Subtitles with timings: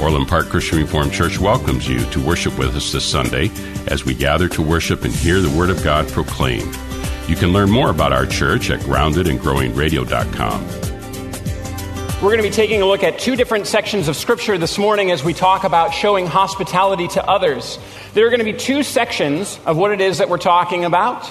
[0.00, 3.50] Orland Park Christian Reformed Church welcomes you to worship with us this Sunday
[3.86, 6.76] as we gather to worship and hear the Word of God proclaimed.
[7.28, 10.66] You can learn more about our church at groundedandgrowingradio.com.
[12.22, 15.10] We're going to be taking a look at two different sections of Scripture this morning
[15.10, 17.78] as we talk about showing hospitality to others.
[18.14, 21.30] There are going to be two sections of what it is that we're talking about.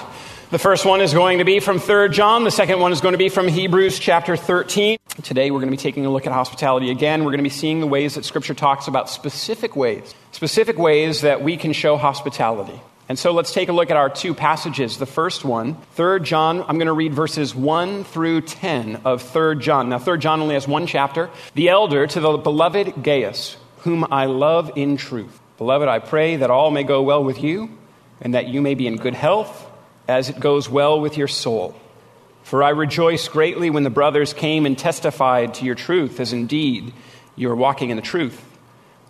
[0.50, 2.44] The first one is going to be from 3 John.
[2.44, 4.98] The second one is going to be from Hebrews chapter 13.
[5.22, 7.24] Today we're going to be taking a look at hospitality again.
[7.24, 11.22] We're going to be seeing the ways that Scripture talks about specific ways, specific ways
[11.22, 12.78] that we can show hospitality.
[13.08, 14.98] And so let's take a look at our two passages.
[14.98, 19.58] The first one, 3 John, I'm going to read verses 1 through 10 of 3
[19.58, 19.88] John.
[19.88, 21.30] Now, 3 John only has one chapter.
[21.54, 25.40] The elder to the beloved Gaius, whom I love in truth.
[25.56, 27.78] Beloved, I pray that all may go well with you,
[28.20, 29.70] and that you may be in good health
[30.08, 31.74] as it goes well with your soul.
[32.42, 36.92] For I rejoice greatly when the brothers came and testified to your truth, as indeed
[37.36, 38.44] you are walking in the truth.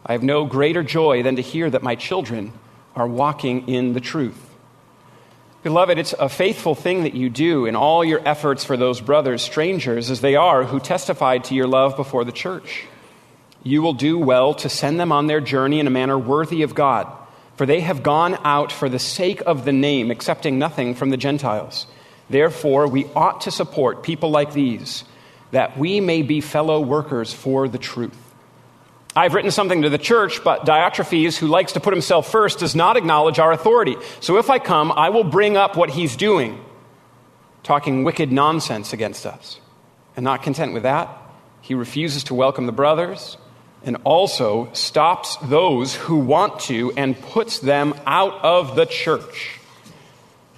[0.06, 2.53] I have no greater joy than to hear that my children
[2.95, 4.41] are walking in the truth.
[5.65, 9.42] Beloved, it's a faithful thing that you do in all your efforts for those brothers,
[9.42, 12.84] strangers as they are, who testified to your love before the church.
[13.62, 16.75] You will do well to send them on their journey in a manner worthy of
[16.75, 17.11] God
[17.56, 21.16] for they have gone out for the sake of the name, accepting nothing from the
[21.16, 21.87] Gentiles.
[22.28, 25.04] Therefore, we ought to support people like these,
[25.50, 28.19] that we may be fellow workers for the truth.
[29.16, 32.75] I've written something to the church, but Diotrephes, who likes to put himself first, does
[32.75, 33.97] not acknowledge our authority.
[34.19, 36.64] So if I come, I will bring up what he's doing,
[37.62, 39.60] talking wicked nonsense against us.
[40.16, 41.09] And not content with that,
[41.60, 43.37] he refuses to welcome the brothers
[43.84, 49.61] and also stops those who want to and puts them out of the church.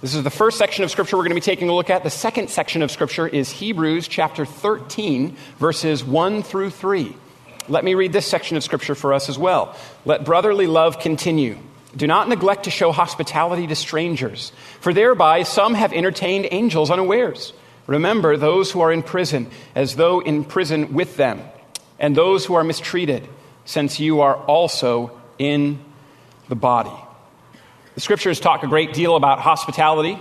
[0.01, 2.03] This is the first section of Scripture we're going to be taking a look at.
[2.03, 7.15] The second section of Scripture is Hebrews chapter 13, verses 1 through 3.
[7.67, 9.75] Let me read this section of Scripture for us as well.
[10.05, 11.57] Let brotherly love continue.
[11.95, 14.51] Do not neglect to show hospitality to strangers,
[14.81, 17.53] for thereby some have entertained angels unawares.
[17.87, 21.41] Remember those who are in prison, as though in prison with them
[21.99, 23.27] and those who are mistreated,
[23.65, 25.79] since you are also in
[26.49, 26.91] the body.
[27.95, 30.19] The scriptures talk a great deal about hospitality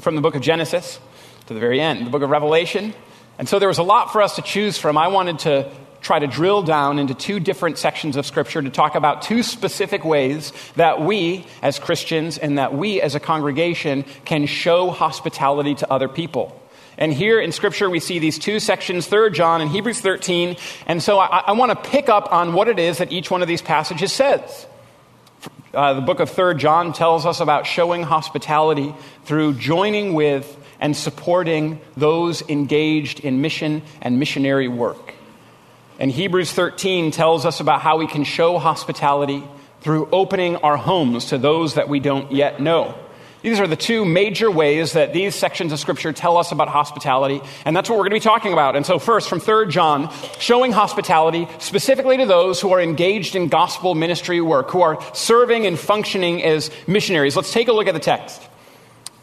[0.00, 0.98] from the book of Genesis
[1.46, 2.94] to the very end, the book of Revelation.
[3.38, 4.96] And so there was a lot for us to choose from.
[4.96, 5.70] I wanted to
[6.04, 10.04] try to drill down into two different sections of Scripture to talk about two specific
[10.04, 15.90] ways that we as Christians and that we as a congregation can show hospitality to
[15.90, 16.60] other people.
[16.96, 20.56] And here in Scripture, we see these two sections, 3 John and Hebrews 13.
[20.86, 23.42] And so I, I want to pick up on what it is that each one
[23.42, 24.66] of these passages says.
[25.72, 28.94] Uh, the book of 3 John tells us about showing hospitality
[29.24, 35.14] through joining with and supporting those engaged in mission and missionary work.
[35.98, 39.42] And Hebrews 13 tells us about how we can show hospitality
[39.80, 42.94] through opening our homes to those that we don't yet know.
[43.44, 47.42] These are the two major ways that these sections of Scripture tell us about hospitality,
[47.66, 48.74] and that's what we're going to be talking about.
[48.74, 53.48] And so, first, from 3 John, showing hospitality specifically to those who are engaged in
[53.48, 57.36] gospel ministry work, who are serving and functioning as missionaries.
[57.36, 58.40] Let's take a look at the text.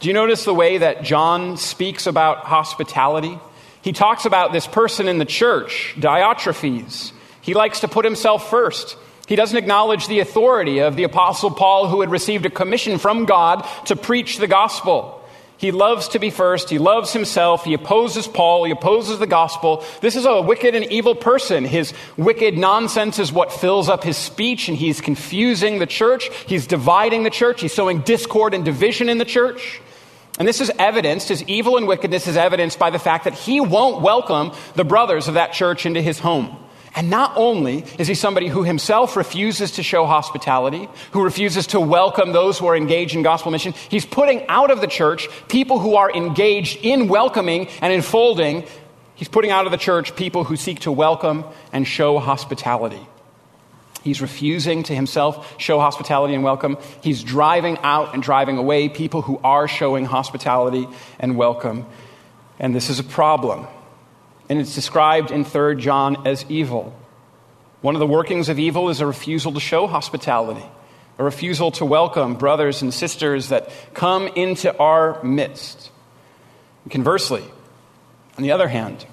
[0.02, 3.40] Do you notice the way that John speaks about hospitality?
[3.82, 7.12] He talks about this person in the church, Diotrephes.
[7.42, 8.98] He likes to put himself first.
[9.32, 13.24] He doesn't acknowledge the authority of the Apostle Paul, who had received a commission from
[13.24, 15.24] God to preach the gospel.
[15.56, 16.70] He loves to be first.
[16.70, 17.64] He loves himself.
[17.64, 18.66] He opposes Paul.
[18.66, 19.86] He opposes the gospel.
[20.02, 21.64] This is a wicked and evil person.
[21.64, 26.30] His wicked nonsense is what fills up his speech, and he's confusing the church.
[26.46, 27.62] He's dividing the church.
[27.62, 29.80] He's sowing discord and division in the church.
[30.40, 33.62] And this is evidenced, his evil and wickedness is evidenced by the fact that he
[33.62, 36.61] won't welcome the brothers of that church into his home.
[36.94, 41.80] And not only is he somebody who himself refuses to show hospitality, who refuses to
[41.80, 45.80] welcome those who are engaged in gospel mission, he's putting out of the church people
[45.80, 48.66] who are engaged in welcoming and enfolding.
[49.16, 53.08] He's putting out of the church people who seek to welcome and show hospitality.
[54.04, 56.78] He's refusing to himself show hospitality and welcome.
[57.02, 60.88] He's driving out and driving away people who are showing hospitality
[61.20, 61.86] and welcome.
[62.60, 63.68] And this is a problem
[64.52, 66.94] and it's described in 3 John as evil.
[67.80, 70.66] One of the workings of evil is a refusal to show hospitality,
[71.18, 75.90] a refusal to welcome brothers and sisters that come into our midst.
[76.90, 77.46] conversely,
[78.38, 79.06] on the other hand,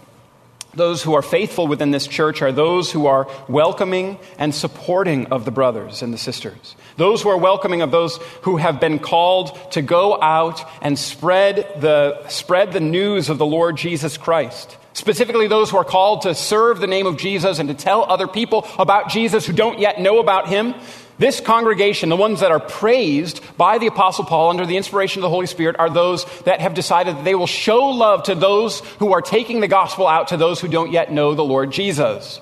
[0.75, 5.45] those who are faithful within this church are those who are welcoming and supporting of
[5.45, 6.75] the brothers and the sisters.
[6.97, 11.59] Those who are welcoming of those who have been called to go out and spread
[11.81, 16.35] the, spread the news of the Lord Jesus Christ specifically those who are called to
[16.35, 20.01] serve the name of Jesus and to tell other people about Jesus who don't yet
[20.01, 20.75] know about him.
[21.19, 25.23] This congregation, the ones that are praised by the Apostle Paul under the inspiration of
[25.23, 28.81] the Holy Spirit, are those that have decided that they will show love to those
[28.99, 32.41] who are taking the gospel out to those who don't yet know the Lord Jesus.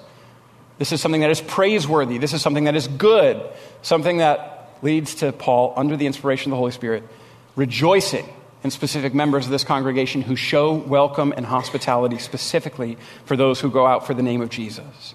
[0.79, 2.19] This is something that is praiseworthy.
[2.19, 3.43] This is something that is good.
[3.81, 7.03] Something that leads to Paul, under the inspiration of the Holy Spirit,
[7.55, 8.29] rejoicing
[8.67, 13.71] and specific members of this congregation who show welcome and hospitality specifically for those who
[13.71, 15.15] go out for the name of Jesus.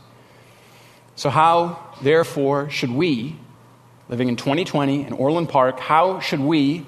[1.18, 3.36] So, how, therefore, should we,
[4.08, 6.86] living in 2020 in Orland Park, how should we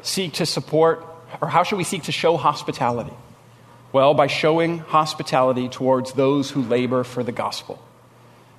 [0.00, 1.04] seek to support,
[1.42, 3.12] or how should we seek to show hospitality?
[3.92, 7.78] Well, by showing hospitality towards those who labor for the gospel.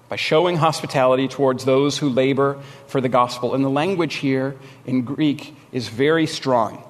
[0.10, 3.56] By showing hospitality towards those who labor for the gospel.
[3.56, 6.84] And the language here in Greek is very strong.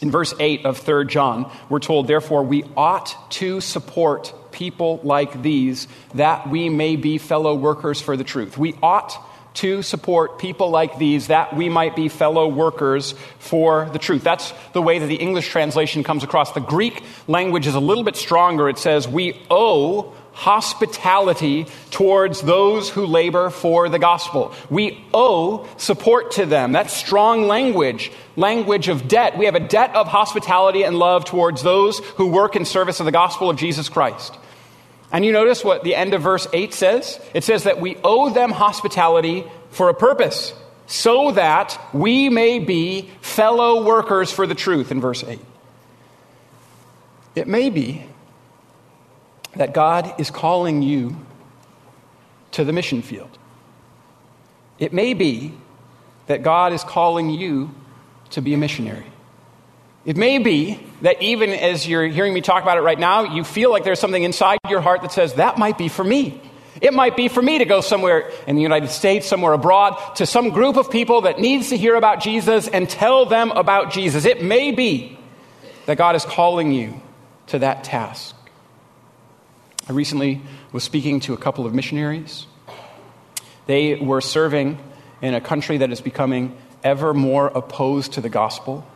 [0.00, 5.42] In verse 8 of 3 John, we're told, therefore, we ought to support people like
[5.42, 8.56] these that we may be fellow workers for the truth.
[8.56, 9.16] We ought
[9.54, 14.24] to support people like these that we might be fellow workers for the truth.
[14.24, 16.52] That's the way that the English translation comes across.
[16.52, 18.68] The Greek language is a little bit stronger.
[18.68, 24.52] It says, We owe hospitality towards those who labor for the gospel.
[24.68, 26.72] We owe support to them.
[26.72, 29.38] That's strong language, language of debt.
[29.38, 33.06] We have a debt of hospitality and love towards those who work in service of
[33.06, 34.36] the gospel of Jesus Christ.
[35.12, 37.20] And you notice what the end of verse 8 says?
[37.32, 40.52] It says that we owe them hospitality for a purpose,
[40.86, 45.38] so that we may be fellow workers for the truth, in verse 8.
[47.36, 48.04] It may be
[49.56, 51.16] that God is calling you
[52.52, 53.38] to the mission field.
[54.78, 55.54] It may be
[56.26, 57.70] that God is calling you
[58.30, 59.06] to be a missionary.
[60.04, 63.44] It may be that even as you're hearing me talk about it right now, you
[63.44, 66.40] feel like there's something inside your heart that says, that might be for me.
[66.80, 70.26] It might be for me to go somewhere in the United States, somewhere abroad, to
[70.26, 74.24] some group of people that needs to hear about Jesus and tell them about Jesus.
[74.24, 75.18] It may be
[75.86, 77.00] that God is calling you
[77.46, 78.34] to that task.
[79.86, 80.40] I recently
[80.72, 82.46] was speaking to a couple of missionaries.
[83.66, 84.78] They were serving
[85.20, 88.86] in a country that is becoming ever more opposed to the gospel.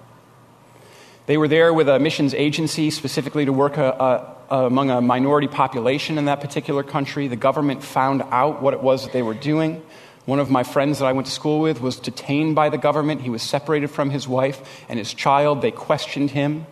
[1.27, 4.89] They were there with a missions agency specifically to work a, uh, a, uh, among
[4.89, 7.29] a minority population in that particular country.
[7.29, 9.83] The government found out what it was that they were doing.
[10.25, 13.21] One of my friends that I went to school with was detained by the government.
[13.21, 15.61] He was separated from his wife and his child.
[15.61, 16.65] They questioned him,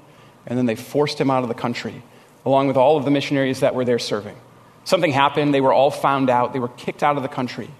[0.46, 2.02] and then they forced him out of the country
[2.46, 4.36] along with all of the missionaries that were there serving.
[4.84, 7.64] Something happened, they were all found out, they were kicked out of the country.
[7.64, 7.70] It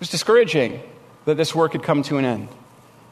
[0.00, 0.82] was discouraging
[1.26, 2.48] that this work had come to an end.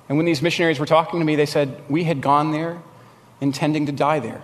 [0.08, 2.82] And when these missionaries were talking to me, they said, We had gone there
[3.40, 4.42] intending to die there.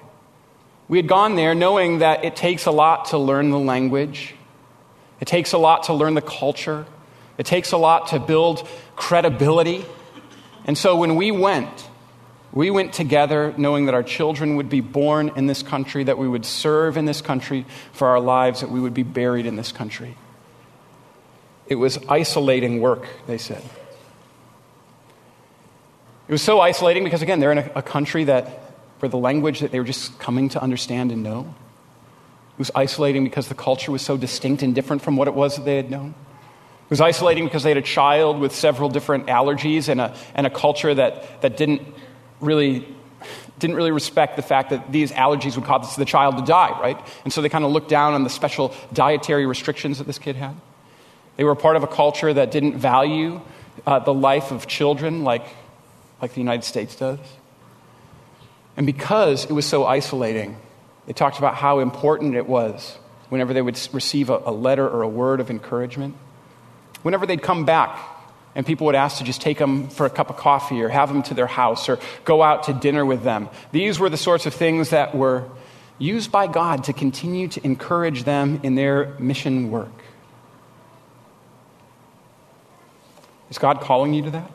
[0.88, 4.34] We had gone there knowing that it takes a lot to learn the language,
[5.20, 6.86] it takes a lot to learn the culture,
[7.38, 9.84] it takes a lot to build credibility.
[10.64, 11.87] And so when we went,
[12.58, 16.26] we went together knowing that our children would be born in this country, that we
[16.26, 19.70] would serve in this country for our lives, that we would be buried in this
[19.70, 20.16] country.
[21.68, 23.62] It was isolating work, they said.
[26.26, 29.60] It was so isolating because, again, they're in a, a country that, for the language
[29.60, 31.54] that they were just coming to understand and know.
[32.54, 35.54] It was isolating because the culture was so distinct and different from what it was
[35.54, 36.08] that they had known.
[36.08, 40.44] It was isolating because they had a child with several different allergies and a, and
[40.44, 41.82] a culture that, that didn't
[42.40, 42.86] really
[43.58, 46.98] didn't really respect the fact that these allergies would cause the child to die, right?
[47.24, 50.36] And so they kind of looked down on the special dietary restrictions that this kid
[50.36, 50.54] had.
[51.36, 53.40] They were part of a culture that didn't value
[53.86, 55.44] uh, the life of children like,
[56.20, 57.18] like the United States does.
[58.76, 60.56] And because it was so isolating,
[61.06, 62.96] they talked about how important it was
[63.28, 66.14] whenever they would receive a, a letter or a word of encouragement,
[67.02, 67.98] whenever they'd come back
[68.58, 71.08] and people would ask to just take them for a cup of coffee or have
[71.08, 73.48] them to their house or go out to dinner with them.
[73.70, 75.44] These were the sorts of things that were
[76.00, 80.02] used by God to continue to encourage them in their mission work.
[83.48, 84.50] Is God calling you to that?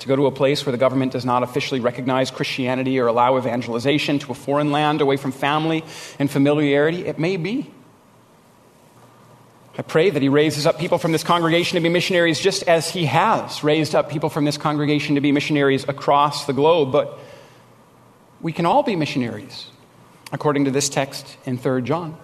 [0.00, 3.38] To go to a place where the government does not officially recognize Christianity or allow
[3.38, 5.84] evangelization to a foreign land away from family
[6.18, 7.06] and familiarity?
[7.06, 7.70] It may be.
[9.78, 12.90] I pray that He raises up people from this congregation to be missionaries just as
[12.90, 16.90] He has raised up people from this congregation to be missionaries across the globe.
[16.90, 17.16] But
[18.40, 19.70] we can all be missionaries,
[20.32, 22.18] according to this text in 3 John.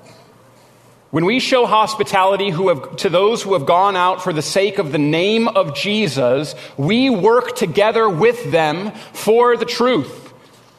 [1.13, 4.91] When we show hospitality have, to those who have gone out for the sake of
[4.91, 10.24] the name of Jesus, we work together with them for the truth.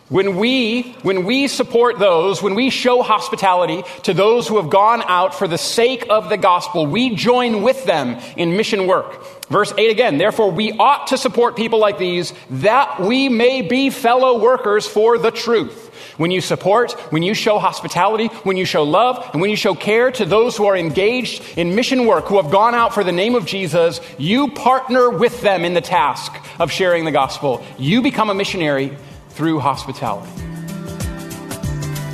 [0.10, 5.02] When we, when we support those, when we show hospitality to those who have gone
[5.02, 9.26] out for the sake of the gospel, we join with them in mission work.
[9.48, 13.90] Verse 8 again, therefore we ought to support people like these that we may be
[13.90, 15.82] fellow workers for the truth.
[16.18, 19.74] When you support, when you show hospitality, when you show love, and when you show
[19.74, 23.12] care to those who are engaged in mission work, who have gone out for the
[23.12, 27.66] name of Jesus, you partner with them in the task of sharing the gospel.
[27.80, 28.96] You become a missionary
[29.36, 30.32] through hospitality.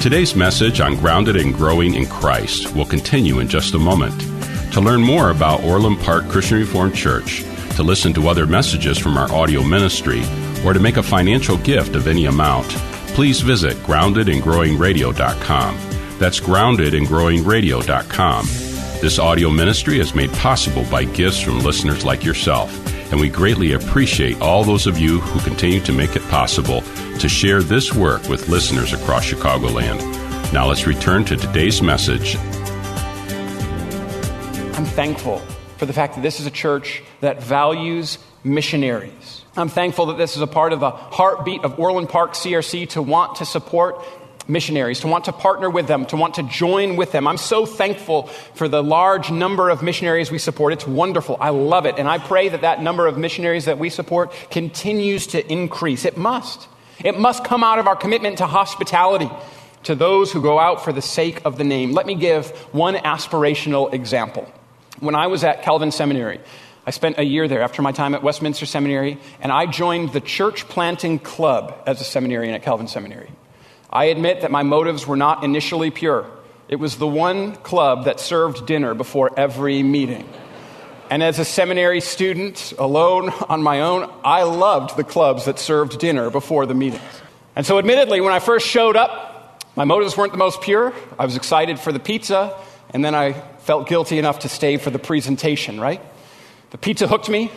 [0.02, 4.20] Today's message on Grounded and Growing in Christ will continue in just a moment.
[4.74, 7.44] To learn more about Orland Park Christian Reformed Church,
[7.76, 10.24] to listen to other messages from our audio ministry,
[10.66, 12.70] or to make a financial gift of any amount,
[13.14, 15.78] please visit groundedandgrowingradio.com.
[16.18, 18.46] That's groundedandgrowingradio.com.
[19.02, 22.76] This audio ministry is made possible by gifts from listeners like yourself,
[23.12, 26.82] and we greatly appreciate all those of you who continue to make it possible
[27.22, 30.02] to share this work with listeners across Chicagoland.
[30.52, 32.36] Now let's return to today's message.
[34.76, 35.38] I'm thankful
[35.78, 39.44] for the fact that this is a church that values missionaries.
[39.56, 43.04] I'm thankful that this is a part of the heartbeat of Orland Park CRC to
[43.04, 44.04] want to support
[44.48, 47.28] missionaries, to want to partner with them, to want to join with them.
[47.28, 48.24] I'm so thankful
[48.56, 50.74] for the large number of missionaries we support.
[50.74, 51.38] It's wonderful.
[51.40, 52.00] I love it.
[52.00, 56.04] And I pray that that number of missionaries that we support continues to increase.
[56.04, 56.68] It must.
[57.04, 59.30] It must come out of our commitment to hospitality
[59.84, 61.92] to those who go out for the sake of the name.
[61.92, 64.52] Let me give one aspirational example.
[65.00, 66.40] When I was at Calvin Seminary,
[66.86, 70.22] I spent a year there after my time at Westminster Seminary, and I joined the
[70.22, 73.32] church planting club as a seminarian at Calvin Seminary.
[73.90, 76.26] I admit that my motives were not initially pure.
[76.70, 80.28] It was the one club that served dinner before every meeting.
[81.12, 86.00] And as a seminary student, alone on my own, I loved the clubs that served
[86.00, 87.04] dinner before the meetings.
[87.54, 90.94] And so, admittedly, when I first showed up, my motives weren't the most pure.
[91.20, 92.58] I was excited for the pizza,
[92.92, 96.02] and then I felt guilty enough to stay for the presentation, right?
[96.70, 97.52] The pizza hooked me,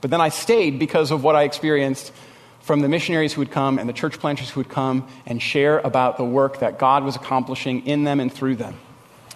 [0.00, 2.12] but then I stayed because of what I experienced
[2.60, 5.80] from the missionaries who would come and the church planters who would come and share
[5.80, 8.74] about the work that God was accomplishing in them and through them.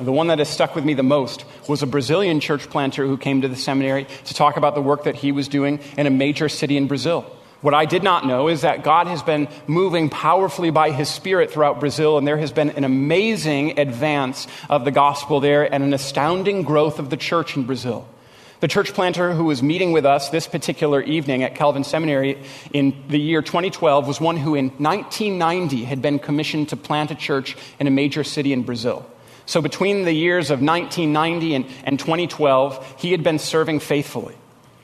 [0.00, 3.16] The one that has stuck with me the most was a Brazilian church planter who
[3.16, 6.10] came to the seminary to talk about the work that he was doing in a
[6.10, 7.24] major city in Brazil.
[7.60, 11.52] What I did not know is that God has been moving powerfully by His Spirit
[11.52, 15.94] throughout Brazil, and there has been an amazing advance of the gospel there and an
[15.94, 18.08] astounding growth of the church in Brazil.
[18.58, 23.00] The church planter who was meeting with us this particular evening at Calvin Seminary in
[23.08, 27.56] the year 2012 was one who in 1990 had been commissioned to plant a church
[27.78, 29.08] in a major city in Brazil.
[29.52, 34.34] So between the years of 1990 and, and 2012, he had been serving faithfully.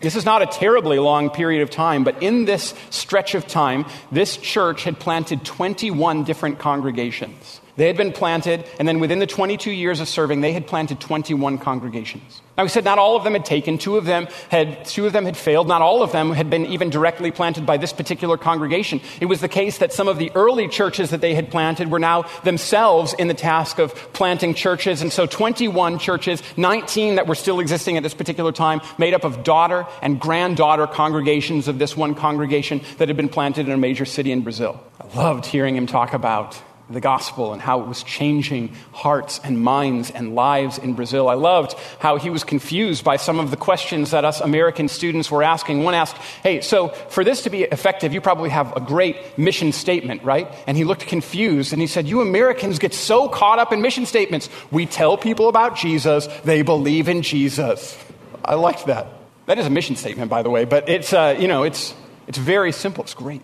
[0.01, 3.87] This is not a terribly long period of time, but in this stretch of time,
[4.13, 7.63] this church had planted 21 different congregations.
[7.79, 10.99] They had been planted, and then within the 22 years of serving, they had planted
[10.99, 12.43] 21 congregations.
[12.57, 15.13] Now, we said not all of them had taken, two of them had, two of
[15.13, 18.37] them had failed, not all of them had been even directly planted by this particular
[18.37, 19.01] congregation.
[19.21, 22.01] It was the case that some of the early churches that they had planted were
[22.01, 27.37] now themselves in the task of planting churches, and so 21 churches, 19 that were
[27.37, 31.97] still existing at this particular time, made up of daughter and granddaughter congregations of this
[31.97, 34.83] one congregation that had been planted in a major city in Brazil.
[35.01, 39.61] I loved hearing him talk about the gospel and how it was changing hearts and
[39.61, 41.29] minds and lives in Brazil.
[41.29, 45.31] I loved how he was confused by some of the questions that us American students
[45.31, 45.85] were asking.
[45.85, 49.73] One asked, Hey, so for this to be effective, you probably have a great mission
[49.73, 50.49] statement, right?
[50.67, 54.07] And he looked confused and he said, You Americans get so caught up in mission
[54.07, 54.49] statements.
[54.71, 57.99] We tell people about Jesus, they believe in Jesus.
[58.45, 59.09] I liked that.
[59.47, 61.95] That is a mission statement, by the way, but it's, uh, you know, it's,
[62.27, 63.05] it's very simple.
[63.05, 63.43] It's great.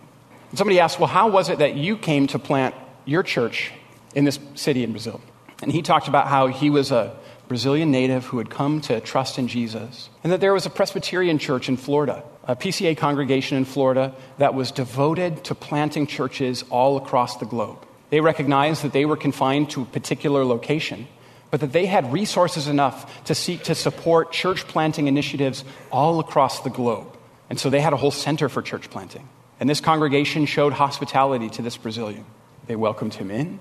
[0.49, 2.75] And somebody asked, Well, how was it that you came to plant
[3.05, 3.71] your church
[4.13, 5.21] in this city in Brazil.
[5.61, 7.15] And he talked about how he was a
[7.47, 11.37] Brazilian native who had come to trust in Jesus, and that there was a Presbyterian
[11.37, 16.97] church in Florida, a PCA congregation in Florida that was devoted to planting churches all
[16.97, 17.85] across the globe.
[18.09, 21.07] They recognized that they were confined to a particular location,
[21.51, 26.61] but that they had resources enough to seek to support church planting initiatives all across
[26.61, 27.07] the globe.
[27.49, 29.27] And so they had a whole center for church planting.
[29.59, 32.25] And this congregation showed hospitality to this Brazilian.
[32.67, 33.59] They welcomed him in,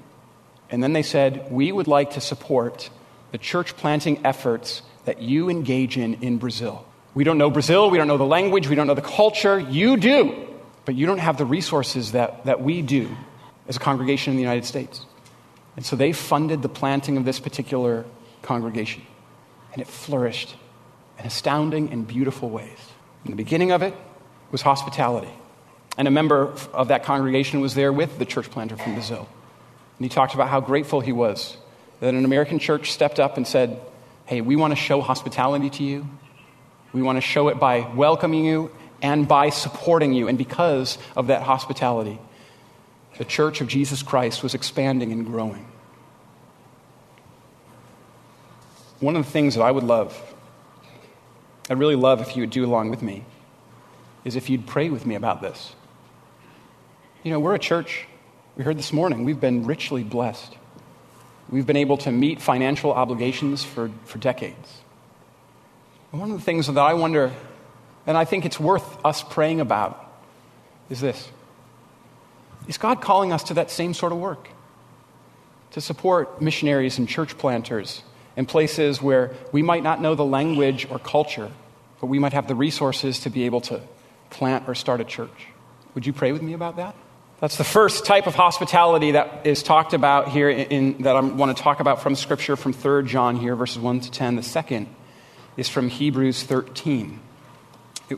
[0.71, 2.91] and then they said, We would like to support
[3.33, 6.87] the church planting efforts that you engage in in Brazil.
[7.15, 9.59] We don't know Brazil, we don't know the language, we don't know the culture.
[9.59, 10.49] You do,
[10.85, 13.15] but you don't have the resources that, that we do
[13.69, 15.05] as a congregation in the United States.
[15.77, 18.05] And so they funded the planting of this particular
[18.43, 19.03] congregation,
[19.73, 20.57] and it flourished
[21.19, 22.79] in astounding and beautiful ways.
[23.25, 23.95] And the beginning of it
[24.51, 25.33] was hospitality.
[25.97, 29.29] And a member of that congregation was there with the church planter from Brazil.
[29.99, 31.57] And he talked about how grateful he was
[32.01, 33.81] that an American church stepped up and said,
[34.27, 36.09] Hey, we want to show hospitality to you.
[36.93, 38.71] We want to show it by welcoming you
[39.03, 40.29] and by supporting you.
[40.29, 42.19] And because of that hospitality,
[43.19, 45.67] the church of Jesus Christ was expanding and growing.
[49.01, 50.19] One of the things that I would love,
[51.69, 53.25] I'd really love if you would do along with me,
[54.25, 55.75] is if you'd pray with me about this.
[57.25, 58.07] You know, we're a church,
[58.55, 60.55] we heard this morning, we've been richly blessed.
[61.49, 64.83] We've been able to meet financial obligations for, for decades.
[66.13, 67.33] And one of the things that I wonder,
[68.07, 70.07] and I think it's worth us praying about,
[70.91, 71.31] is this
[72.69, 74.49] Is God calling us to that same sort of work?
[75.71, 78.03] To support missionaries and church planters
[78.37, 81.51] in places where we might not know the language or culture,
[82.03, 83.81] but we might have the resources to be able to
[84.29, 85.47] plant or start a church.
[85.95, 86.95] Would you pray with me about that?
[87.41, 91.21] That's the first type of hospitality that is talked about here in, in, that I
[91.21, 94.37] want to talk about from Scripture from 3 John here, verses 1 to 10.
[94.37, 94.87] The second
[95.57, 97.19] is from Hebrews 13.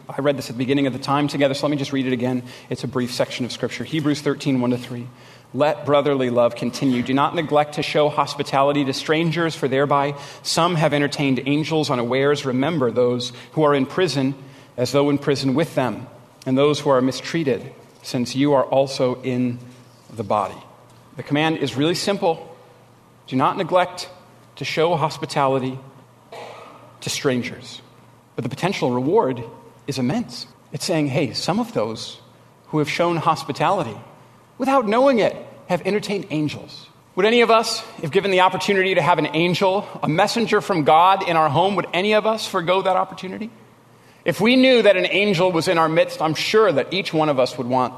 [0.09, 2.07] I read this at the beginning of the time together, so let me just read
[2.07, 2.43] it again.
[2.69, 3.85] It's a brief section of Scripture.
[3.85, 5.07] Hebrews 13, 1 to 3.
[5.55, 7.03] Let brotherly love continue.
[7.03, 12.45] Do not neglect to show hospitality to strangers, for thereby some have entertained angels unawares.
[12.45, 14.35] Remember those who are in prison
[14.77, 16.07] as though in prison with them,
[16.45, 17.73] and those who are mistreated,
[18.07, 19.59] since you are also in
[20.15, 20.57] the body.
[21.17, 22.57] The command is really simple
[23.27, 24.09] do not neglect
[24.57, 25.77] to show hospitality
[27.01, 27.83] to strangers.
[28.37, 29.43] But the potential reward
[29.89, 30.47] is immense.
[30.73, 32.21] It's saying, hey, some of those
[32.69, 33.99] who have shown hospitality
[34.57, 35.35] without knowing it
[35.69, 36.89] have entertained angels.
[37.17, 40.85] Would any of us, if given the opportunity to have an angel, a messenger from
[40.85, 43.51] God in our home, would any of us forego that opportunity?
[44.27, 47.29] If we knew that an angel was in our midst, I'm sure that each one
[47.29, 47.95] of us would want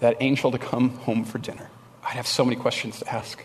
[0.00, 1.70] that angel to come home for dinner.
[2.04, 3.42] I'd have so many questions to ask.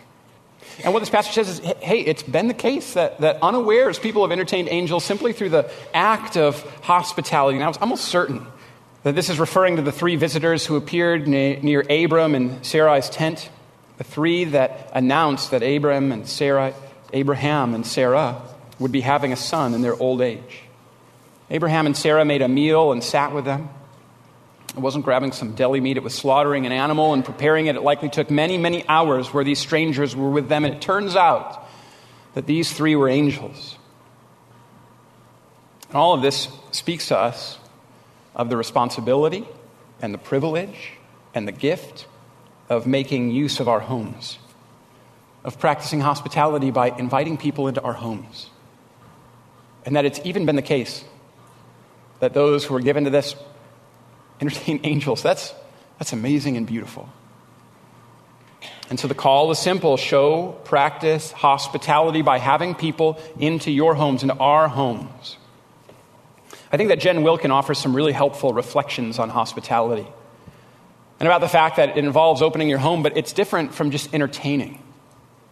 [0.84, 4.24] And what this passage says is hey, it's been the case that, that unawares people
[4.24, 7.60] have entertained angels simply through the act of hospitality.
[7.60, 8.46] Now, it's almost certain
[9.04, 13.50] that this is referring to the three visitors who appeared near Abram and Sarai's tent,
[14.00, 16.74] the three that announced that Abram and Sarah,
[17.14, 18.42] Abraham and Sarah
[18.80, 20.67] would be having a son in their old age.
[21.50, 23.70] Abraham and Sarah made a meal and sat with them.
[24.70, 27.76] It wasn't grabbing some deli meat, it was slaughtering an animal and preparing it.
[27.76, 30.66] It likely took many, many hours where these strangers were with them.
[30.66, 31.66] And it turns out
[32.34, 33.78] that these three were angels.
[35.88, 37.58] And all of this speaks to us
[38.36, 39.48] of the responsibility
[40.02, 40.92] and the privilege
[41.34, 42.06] and the gift
[42.70, 44.38] of making use of our homes,
[45.44, 48.50] of practicing hospitality by inviting people into our homes.
[49.86, 51.06] And that it's even been the case
[52.20, 53.36] that those who are given to this
[54.42, 55.22] entertain angels.
[55.24, 55.54] That's,
[56.00, 57.10] that's amazing and beautiful.
[58.90, 64.24] And so the call is simple show, practice hospitality by having people into your homes,
[64.24, 65.38] into our homes.
[66.72, 70.08] I think that Jen Wilkin offers some really helpful reflections on hospitality
[71.20, 74.14] and about the fact that it involves opening your home, but it's different from just
[74.14, 74.82] entertaining.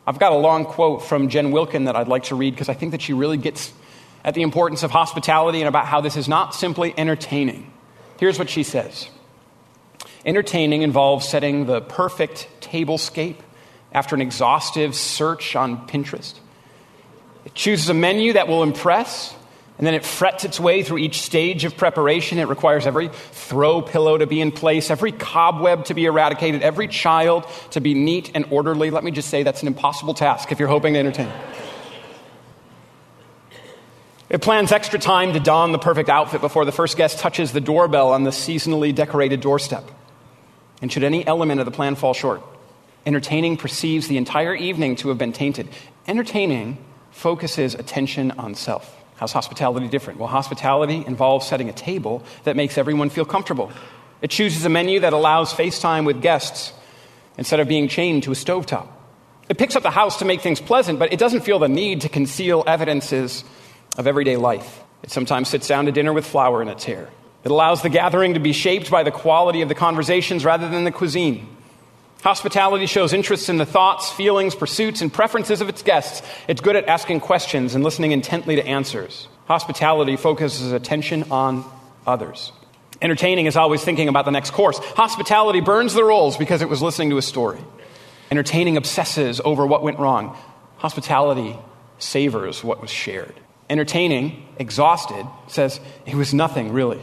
[0.06, 2.76] I've got a long quote from Jen Wilkin that I'd like to read because I
[2.76, 3.74] think that she really gets
[4.26, 7.72] at the importance of hospitality and about how this is not simply entertaining.
[8.20, 9.08] Here's what she says
[10.26, 13.38] Entertaining involves setting the perfect tablescape
[13.94, 16.34] after an exhaustive search on Pinterest.
[17.46, 19.36] It chooses a menu that will impress,
[19.78, 22.40] and then it frets its way through each stage of preparation.
[22.40, 26.88] It requires every throw pillow to be in place, every cobweb to be eradicated, every
[26.88, 28.90] child to be neat and orderly.
[28.90, 31.32] Let me just say that's an impossible task if you're hoping to entertain.
[34.36, 37.62] It plans extra time to don the perfect outfit before the first guest touches the
[37.62, 39.90] doorbell on the seasonally decorated doorstep.
[40.82, 42.42] And should any element of the plan fall short,
[43.06, 45.70] entertaining perceives the entire evening to have been tainted.
[46.06, 46.78] Entertaining
[47.12, 49.02] focuses attention on self.
[49.16, 50.20] How's hospitality different?
[50.20, 53.72] Well, hospitality involves setting a table that makes everyone feel comfortable.
[54.22, 56.74] It chooses a menu that allows FaceTime with guests
[57.38, 58.90] instead of being chained to a stovetop.
[59.48, 62.02] It picks up the house to make things pleasant, but it doesn't feel the need
[62.02, 63.46] to conceal evidences
[63.98, 64.84] of everyday life.
[65.04, 67.10] It sometimes sits down to dinner with flour in its hair.
[67.44, 70.84] It allows the gathering to be shaped by the quality of the conversations rather than
[70.84, 71.48] the cuisine.
[72.24, 76.28] Hospitality shows interest in the thoughts, feelings, pursuits, and preferences of its guests.
[76.48, 79.28] It's good at asking questions and listening intently to answers.
[79.46, 81.64] Hospitality focuses attention on
[82.08, 82.52] others.
[83.00, 84.80] Entertaining is always thinking about the next course.
[84.80, 87.60] Hospitality burns the rolls because it was listening to a story.
[88.32, 90.36] Entertaining obsesses over what went wrong.
[90.78, 91.56] Hospitality
[92.00, 93.40] savors what was shared.
[93.70, 97.02] Entertaining, exhausted, says, it was nothing, really.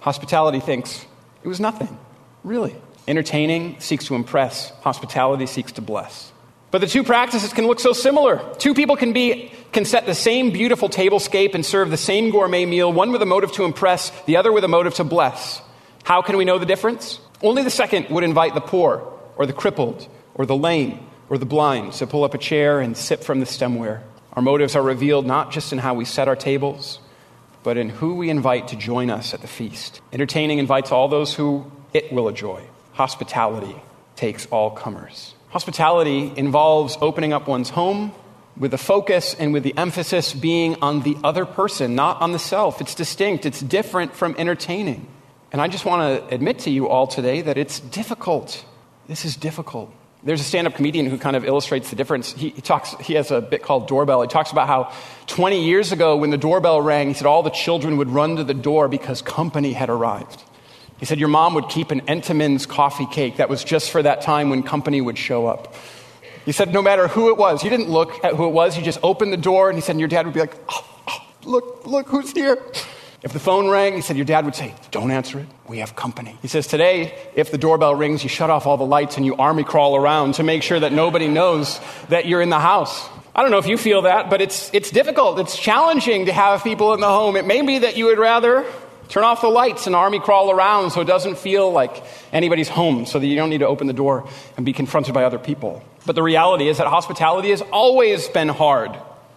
[0.00, 1.04] Hospitality thinks,
[1.42, 1.98] it was nothing,
[2.44, 2.76] really.
[3.08, 6.32] Entertaining seeks to impress, hospitality seeks to bless.
[6.70, 8.40] But the two practices can look so similar.
[8.58, 12.66] Two people can, be, can set the same beautiful tablescape and serve the same gourmet
[12.66, 15.60] meal, one with a motive to impress, the other with a motive to bless.
[16.02, 17.20] How can we know the difference?
[17.42, 21.46] Only the second would invite the poor, or the crippled, or the lame, or the
[21.46, 24.02] blind to pull up a chair and sip from the stemware.
[24.36, 26.98] Our motives are revealed not just in how we set our tables,
[27.62, 30.00] but in who we invite to join us at the feast.
[30.12, 32.62] Entertaining invites all those who it will enjoy.
[32.92, 33.76] Hospitality
[34.16, 35.34] takes all comers.
[35.50, 38.12] Hospitality involves opening up one's home
[38.56, 42.38] with the focus and with the emphasis being on the other person, not on the
[42.38, 42.80] self.
[42.80, 45.06] It's distinct, it's different from entertaining.
[45.52, 48.64] And I just want to admit to you all today that it's difficult.
[49.06, 49.92] This is difficult.
[50.24, 52.32] There's a stand up comedian who kind of illustrates the difference.
[52.32, 54.22] He, he, talks, he has a bit called Doorbell.
[54.22, 54.90] He talks about how
[55.26, 58.44] 20 years ago, when the doorbell rang, he said all the children would run to
[58.44, 60.42] the door because company had arrived.
[60.98, 64.22] He said your mom would keep an Entenmann's coffee cake that was just for that
[64.22, 65.74] time when company would show up.
[66.46, 68.82] He said no matter who it was, you didn't look at who it was, you
[68.82, 71.18] just opened the door, and he said, and your dad would be like, oh, oh,
[71.44, 72.62] look, look who's here.
[73.24, 75.46] If the phone rang, he said, Your dad would say, Don't answer it.
[75.66, 76.36] We have company.
[76.42, 79.34] He says, Today, if the doorbell rings, you shut off all the lights and you
[79.36, 83.08] army crawl around to make sure that nobody knows that you're in the house.
[83.34, 85.38] I don't know if you feel that, but it's, it's difficult.
[85.38, 87.36] It's challenging to have people in the home.
[87.36, 88.66] It may be that you would rather
[89.08, 93.06] turn off the lights and army crawl around so it doesn't feel like anybody's home,
[93.06, 95.82] so that you don't need to open the door and be confronted by other people.
[96.04, 98.94] But the reality is that hospitality has always been hard,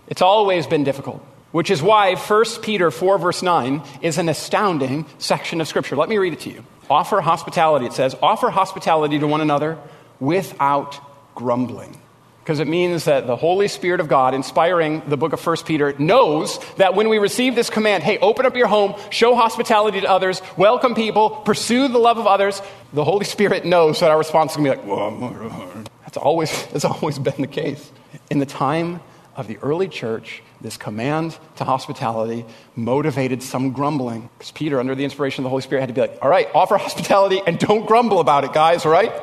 [0.07, 1.23] it's always been difficult.
[1.51, 5.95] Which is why 1 Peter 4, verse 9 is an astounding section of Scripture.
[5.95, 6.63] Let me read it to you.
[6.89, 9.77] Offer hospitality, it says, offer hospitality to one another
[10.19, 10.99] without
[11.35, 11.99] grumbling.
[12.47, 15.93] Because it means that the Holy Spirit of God, inspiring the book of 1 Peter,
[15.99, 20.09] knows that when we receive this command, hey, open up your home, show hospitality to
[20.09, 22.61] others, welcome people, pursue the love of others,
[22.93, 26.85] the Holy Spirit knows that our response is going to be like, that's always, that's
[26.85, 27.91] always been the case.
[28.29, 29.01] In the time
[29.37, 32.43] of the early church, this command to hospitality
[32.75, 34.29] motivated some grumbling.
[34.37, 36.49] Because Peter, under the inspiration of the Holy Spirit, had to be like, all right,
[36.55, 39.13] offer hospitality and don't grumble about it, guys, all right?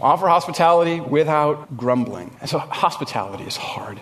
[0.00, 2.36] Offer hospitality without grumbling.
[2.40, 3.98] And so hospitality is hard.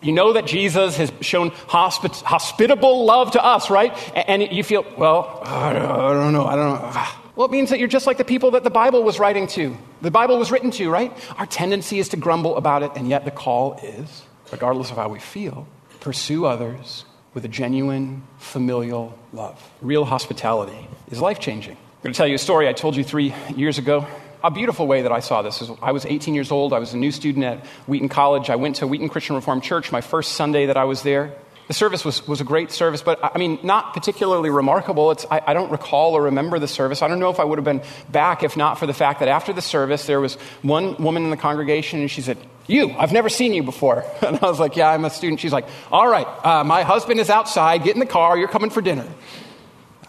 [0.00, 3.96] You know that Jesus has shown hospi- hospitable love to us, right?
[4.16, 7.04] And you feel, well, I don't know, I don't know.
[7.34, 9.74] Well, it means that you're just like the people that the Bible was writing to.
[10.02, 11.10] The Bible was written to, right?
[11.38, 14.22] Our tendency is to grumble about it, and yet the call is,
[14.52, 15.66] regardless of how we feel,
[16.00, 19.70] pursue others with a genuine familial love.
[19.80, 21.72] Real hospitality is life changing.
[21.72, 24.06] I'm going to tell you a story I told you three years ago.
[24.44, 26.72] A beautiful way that I saw this is I was 18 years old.
[26.72, 28.50] I was a new student at Wheaton College.
[28.50, 31.34] I went to Wheaton Christian Reformed Church my first Sunday that I was there.
[31.68, 35.12] The service was, was a great service, but I mean, not particularly remarkable.
[35.12, 37.02] It's, I, I don't recall or remember the service.
[37.02, 39.28] I don't know if I would have been back if not for the fact that
[39.28, 43.12] after the service, there was one woman in the congregation and she said, you, I've
[43.12, 44.04] never seen you before.
[44.22, 45.40] And I was like, Yeah, I'm a student.
[45.40, 47.84] She's like, All right, uh, my husband is outside.
[47.84, 48.36] Get in the car.
[48.38, 49.08] You're coming for dinner.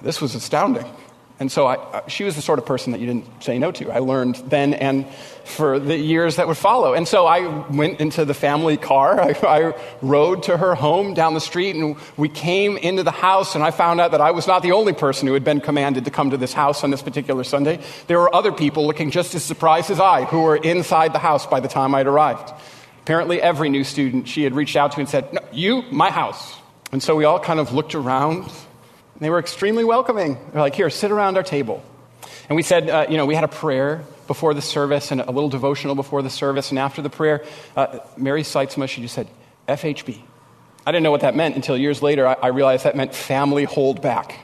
[0.02, 0.86] This was astounding.
[1.40, 3.92] And so I, she was the sort of person that you didn't say no to.
[3.92, 5.08] I learned then and
[5.44, 6.94] for the years that would follow.
[6.94, 9.20] And so I went into the family car.
[9.22, 13.56] I, I, rode to her home down the street, and we came into the house,
[13.56, 16.06] and I found out that I was not the only person who had been commanded
[16.06, 17.80] to come to this house on this particular Sunday.
[18.08, 21.46] There were other people looking just as surprised as I who were inside the house
[21.46, 22.54] by the time I'd arrived.
[23.02, 26.56] Apparently, every new student she had reached out to and said, no, You, my house.
[26.92, 28.50] And so we all kind of looked around
[29.24, 30.38] they were extremely welcoming.
[30.52, 31.84] They're like, here, sit around our table.
[32.50, 35.32] And we said, uh, you know, we had a prayer before the service and a
[35.32, 36.70] little devotional before the service.
[36.70, 37.44] And after the prayer,
[37.76, 39.28] uh, Mary Seitzma, she just said,
[39.68, 40.22] FHB.
[40.86, 42.28] I didn't know what that meant until years later.
[42.28, 44.36] I, I realized that meant family hold back.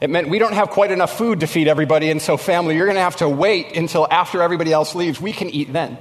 [0.00, 2.86] It meant we don't have quite enough food to feed everybody, and so, family, you're
[2.86, 5.20] going to have to wait until after everybody else leaves.
[5.20, 5.98] We can eat then.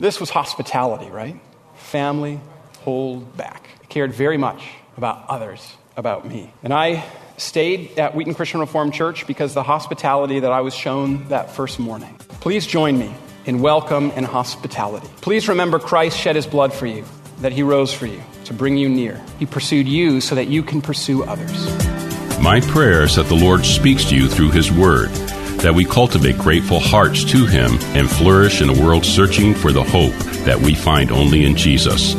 [0.00, 1.38] This was hospitality, right?
[1.76, 2.40] Family
[2.80, 3.68] hold back.
[3.82, 4.62] I cared very much
[4.96, 6.52] about others, about me.
[6.62, 7.04] And I
[7.40, 11.78] stayed at Wheaton Christian Reformed Church because the hospitality that I was shown that first
[11.78, 12.14] morning.
[12.40, 13.14] Please join me
[13.46, 15.08] in welcome and hospitality.
[15.20, 17.04] Please remember Christ shed his blood for you,
[17.40, 19.22] that he rose for you to bring you near.
[19.38, 21.66] He pursued you so that you can pursue others.
[22.40, 25.10] My prayer is that the Lord speaks to you through his word
[25.58, 29.82] that we cultivate grateful hearts to Him and flourish in a world searching for the
[29.82, 32.14] hope that we find only in Jesus.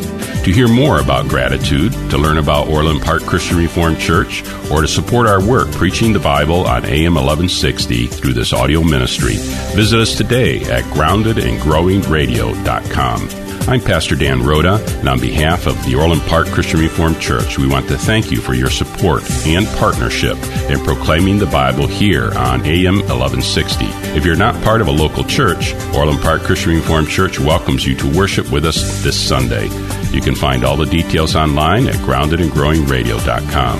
[0.50, 4.88] To hear more about gratitude, to learn about Orland Park Christian Reformed Church, or to
[4.88, 9.36] support our work preaching the Bible on AM 1160 through this audio ministry,
[9.76, 13.50] visit us today at groundedandgrowingradio.com.
[13.70, 17.68] I'm Pastor Dan Rhoda, and on behalf of the Orland Park Christian Reformed Church, we
[17.68, 22.66] want to thank you for your support and partnership in proclaiming the Bible here on
[22.66, 23.86] AM 1160.
[24.18, 27.94] If you're not part of a local church, Orland Park Christian Reformed Church welcomes you
[27.98, 29.68] to worship with us this Sunday.
[30.12, 33.80] You can find all the details online at groundedandgrowingradio.com.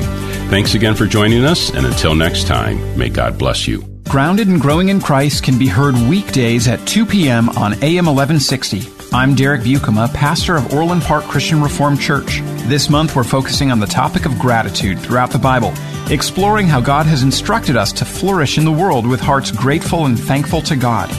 [0.50, 3.84] Thanks again for joining us, and until next time, may God bless you.
[4.10, 7.50] Grounded and Growing in Christ can be heard weekdays at 2 p.m.
[7.50, 8.82] on AM 1160.
[9.12, 12.42] I'm Derek Buikema, pastor of Orland Park Christian Reformed Church.
[12.68, 15.74] This month we're focusing on the topic of gratitude throughout the Bible,
[16.12, 20.20] exploring how God has instructed us to flourish in the world with hearts grateful and
[20.20, 21.10] thankful to God.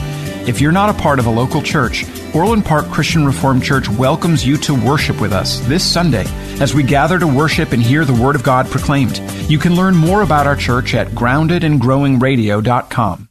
[0.47, 4.43] If you're not a part of a local church, Orland Park Christian Reformed Church welcomes
[4.45, 6.25] you to worship with us this Sunday
[6.59, 9.19] as we gather to worship and hear the Word of God proclaimed.
[9.49, 13.30] You can learn more about our church at groundedandgrowingradio.com.